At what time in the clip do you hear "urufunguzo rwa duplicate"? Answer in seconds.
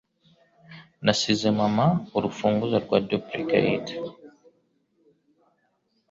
2.17-3.93